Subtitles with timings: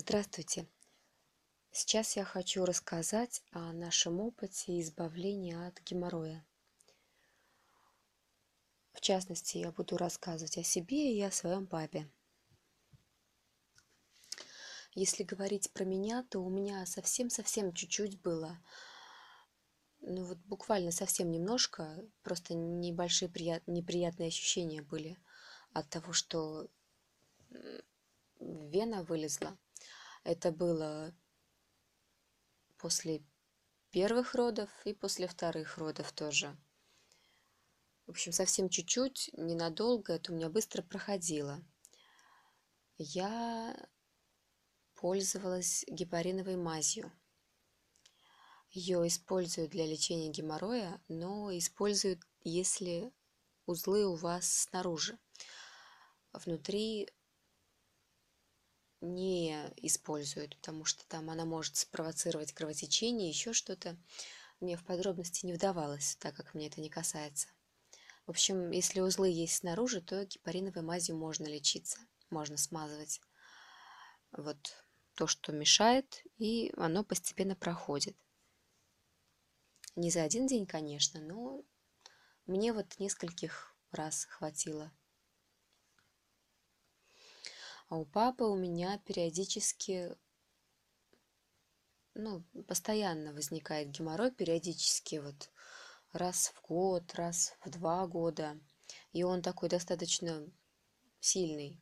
[0.00, 0.68] Здравствуйте!
[1.72, 6.46] Сейчас я хочу рассказать о нашем опыте избавления от геморроя.
[8.92, 12.08] В частности, я буду рассказывать о себе и о своем папе.
[14.94, 18.56] Если говорить про меня, то у меня совсем-совсем чуть-чуть было.
[19.98, 23.66] Ну вот буквально совсем немножко, просто небольшие прият...
[23.66, 25.18] неприятные ощущения были
[25.72, 26.70] от того, что
[28.38, 29.58] вена вылезла.
[30.24, 31.14] Это было
[32.78, 33.22] после
[33.90, 36.56] первых родов и после вторых родов тоже.
[38.06, 41.62] В общем, совсем чуть-чуть, ненадолго, это у меня быстро проходило.
[42.96, 43.76] Я
[44.94, 47.12] пользовалась гепариновой мазью.
[48.70, 53.12] Ее используют для лечения геморроя, но используют, если
[53.66, 55.18] узлы у вас снаружи.
[56.32, 57.08] Внутри
[59.00, 63.96] не используют, потому что там она может спровоцировать кровотечение, еще что-то.
[64.60, 67.48] Мне в подробности не вдавалось, так как мне это не касается.
[68.26, 71.98] В общем, если узлы есть снаружи, то гепариновой мазью можно лечиться,
[72.30, 73.20] можно смазывать
[74.32, 74.84] вот
[75.14, 78.16] то, что мешает, и оно постепенно проходит.
[79.96, 81.64] Не за один день, конечно, но
[82.46, 84.92] мне вот нескольких раз хватило.
[87.88, 90.14] А у папы у меня периодически,
[92.14, 95.50] ну, постоянно возникает геморрой, периодически вот
[96.12, 98.60] раз в год, раз в два года.
[99.12, 100.46] И он такой достаточно
[101.20, 101.80] сильный.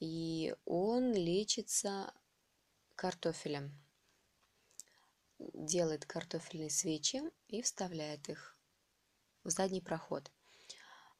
[0.00, 2.12] И он лечится
[2.96, 3.72] картофелем.
[5.38, 8.58] Делает картофельные свечи и вставляет их
[9.44, 10.32] в задний проход.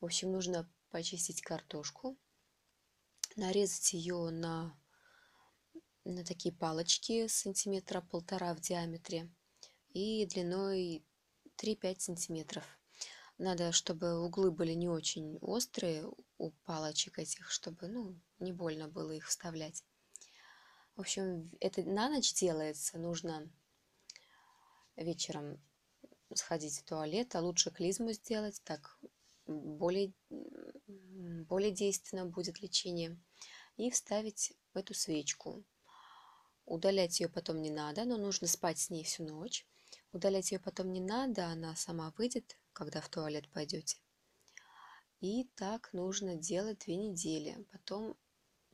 [0.01, 2.19] В общем, нужно почистить картошку,
[3.37, 4.77] нарезать ее на,
[6.05, 9.31] на такие палочки сантиметра полтора в диаметре
[9.91, 11.05] и длиной
[11.59, 12.65] 3-5 сантиметров.
[13.39, 19.13] Надо, чтобы углы были не очень острые у палочек этих, чтобы ну, не больно было
[19.13, 19.85] их вставлять.
[20.95, 22.99] В общем, это на ночь делается.
[22.99, 23.51] Нужно
[24.97, 25.63] вечером
[26.35, 28.99] сходить в туалет, а лучше клизму сделать, так
[29.47, 33.19] более, более действенно будет лечение
[33.77, 35.65] и вставить в эту свечку.
[36.65, 39.67] Удалять ее потом не надо, но нужно спать с ней всю ночь.
[40.13, 43.99] Удалять ее потом не надо, она сама выйдет, когда в туалет пойдете.
[45.21, 47.65] И так нужно делать две недели.
[47.73, 48.17] Потом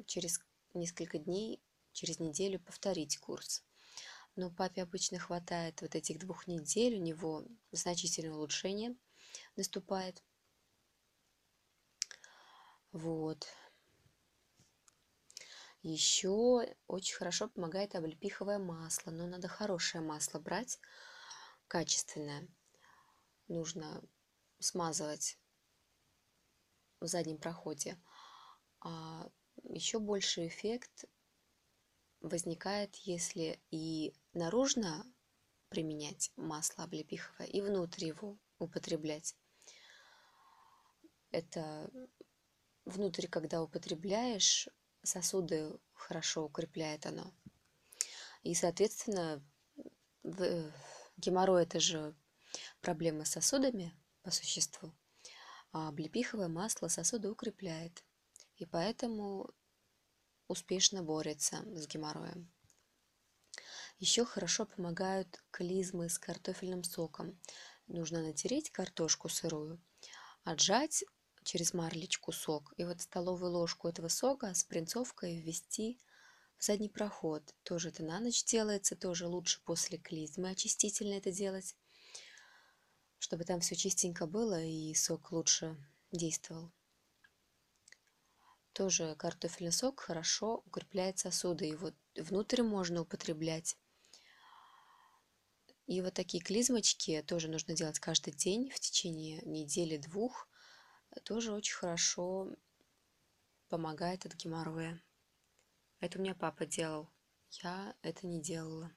[0.07, 0.41] через
[0.75, 3.63] несколько дней, через неделю повторить курс.
[4.35, 8.97] Но папе обычно хватает вот этих двух недель, у него значительное улучшение
[9.57, 10.23] наступает.
[12.93, 13.47] Вот.
[15.83, 20.79] Еще очень хорошо помогает облепиховое масло, но надо хорошее масло брать,
[21.67, 22.47] качественное.
[23.49, 24.01] Нужно
[24.61, 25.39] смазывать
[27.01, 28.01] в заднем проходе.
[28.81, 29.29] А
[29.65, 31.07] еще больший эффект
[32.21, 35.05] возникает, если и наружно
[35.69, 39.37] применять масло облепиховое, и внутрь его употреблять.
[41.33, 41.91] Это
[42.85, 44.69] внутрь, когда употребляешь,
[45.03, 47.33] сосуды хорошо укрепляет оно.
[48.43, 49.43] И, соответственно,
[51.17, 52.15] геморрой– это же
[52.81, 54.93] проблема с сосудами по существу,
[55.73, 58.05] а облепиховое масло сосуды укрепляет.
[58.57, 59.51] И поэтому
[60.49, 62.53] успешно борется с геморроем.
[63.99, 67.39] Еще хорошо помогают клизмы с картофельным соком.
[67.87, 69.81] Нужно натереть картошку сырую,
[70.45, 71.05] отжать
[71.45, 72.73] через марлечку сок.
[72.77, 76.01] И вот столовую ложку этого сока с принцовкой ввести
[76.59, 77.43] в задний проход.
[77.65, 81.77] Тоже это на ночь делается, тоже лучше после клизмы очистительно это делать,
[83.19, 85.77] чтобы там все чистенько было и сок лучше
[86.13, 86.71] действовал.
[88.73, 93.77] Тоже картофельный сок хорошо укрепляет сосуды, вот внутрь можно употреблять.
[95.87, 100.49] И вот такие клизмочки тоже нужно делать каждый день в течение недели-двух
[101.21, 102.49] тоже очень хорошо
[103.69, 105.03] помогает от геморроя.
[106.01, 107.09] Это у меня папа делал.
[107.51, 108.91] Я это не делала.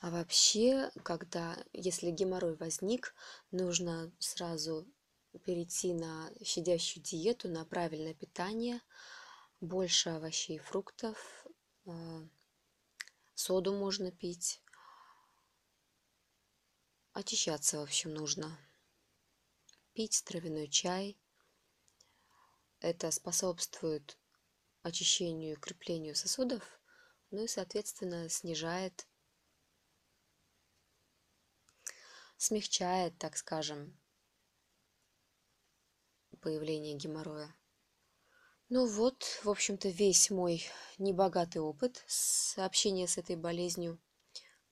[0.00, 3.14] А вообще, когда, если геморрой возник,
[3.50, 4.86] нужно сразу
[5.44, 8.82] перейти на щадящую диету, на правильное питание,
[9.60, 11.46] больше овощей и фруктов,
[11.86, 12.28] э,
[13.34, 14.62] соду можно пить,
[17.14, 18.58] очищаться, в общем, нужно
[19.94, 21.16] пить травяной чай.
[22.80, 24.18] Это способствует
[24.82, 26.80] очищению и укреплению сосудов,
[27.30, 29.08] ну и, соответственно, снижает,
[32.36, 33.98] смягчает, так скажем,
[36.40, 37.54] появление геморроя.
[38.68, 40.64] Ну вот, в общем-то, весь мой
[40.98, 42.04] небогатый опыт
[42.56, 43.98] общения с этой болезнью.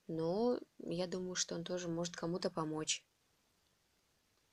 [0.07, 3.05] Но я думаю, что он тоже может кому-то помочь.